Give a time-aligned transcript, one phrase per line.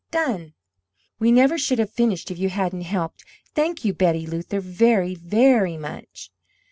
[0.09, 0.55] "Done!"
[1.19, 3.23] "We never should have finished if you hadn't helped!
[3.53, 6.31] Thank you, Betty Luther, very, VERY much!